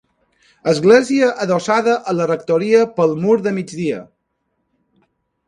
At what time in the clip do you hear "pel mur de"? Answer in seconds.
2.97-3.55